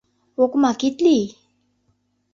[0.43, 1.25] Окмак ит лий!